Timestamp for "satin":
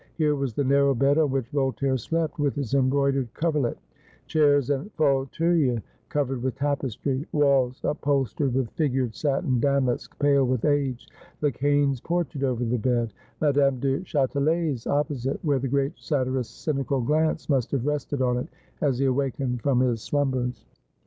9.13-9.59